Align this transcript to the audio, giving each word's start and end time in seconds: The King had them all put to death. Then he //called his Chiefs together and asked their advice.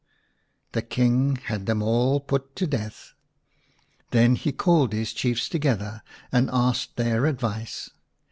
The 0.71 0.81
King 0.81 1.35
had 1.35 1.67
them 1.67 1.83
all 1.83 2.19
put 2.19 2.55
to 2.55 2.65
death. 2.65 3.13
Then 4.09 4.33
he 4.35 4.51
//called 4.51 4.93
his 4.93 5.13
Chiefs 5.13 5.47
together 5.47 6.01
and 6.31 6.49
asked 6.51 6.95
their 6.95 7.27
advice. 7.27 7.91